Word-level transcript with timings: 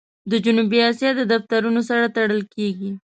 د 0.31 0.33
جنوبي 0.45 0.79
آسیا 0.89 1.09
د 1.15 1.21
دفترونو 1.33 1.81
سره 1.89 2.05
تړل 2.15 2.41
کېږي. 2.55 2.91